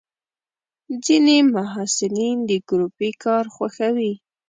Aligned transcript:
ځینې 1.05 1.37
محصلین 1.53 2.37
د 2.49 2.51
ګروپي 2.69 3.11
کار 3.23 3.43
خوښوي. 3.55 4.13